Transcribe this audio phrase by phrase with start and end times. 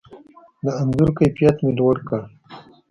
[0.63, 2.21] د انځور کیفیت مې لوړ کړ.